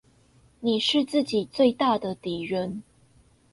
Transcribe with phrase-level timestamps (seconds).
[0.61, 2.81] 你是自己最大的敵人